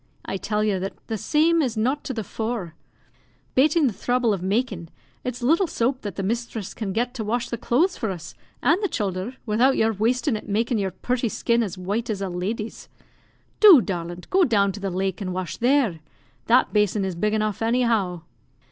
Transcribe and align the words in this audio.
I 0.25 0.37
tell 0.37 0.63
yer 0.63 0.79
that 0.79 0.95
that 1.05 1.17
same 1.19 1.61
is 1.61 1.77
not 1.77 2.03
to 2.05 2.13
the 2.15 2.23
fore; 2.23 2.73
bating 3.53 3.85
the 3.85 3.93
throuble 3.93 4.33
of 4.33 4.41
makin', 4.41 4.89
it's 5.23 5.43
little 5.43 5.67
soap 5.67 6.01
that 6.01 6.15
the 6.15 6.23
misthress 6.23 6.73
can 6.73 6.91
get 6.91 7.13
to 7.13 7.23
wash 7.23 7.49
the 7.49 7.57
clothes 7.59 7.97
for 7.97 8.09
us 8.09 8.33
and 8.63 8.81
the 8.81 8.87
childher, 8.89 9.35
widout 9.45 9.77
yer 9.77 9.93
wastin' 9.93 10.35
it 10.35 10.45
in 10.45 10.51
makin' 10.53 10.79
yer 10.79 10.89
purty 10.89 11.29
skin 11.29 11.61
as 11.61 11.77
white 11.77 12.09
as 12.09 12.19
a 12.19 12.29
leddy's. 12.29 12.89
Do, 13.59 13.79
darlint, 13.79 14.27
go 14.31 14.43
down 14.43 14.71
to 14.71 14.79
the 14.79 14.89
lake 14.89 15.21
and 15.21 15.35
wash 15.35 15.57
there; 15.57 15.99
that 16.47 16.73
basin 16.73 17.05
is 17.05 17.13
big 17.13 17.35
enough, 17.35 17.61
any 17.61 17.83
how." 17.83 18.23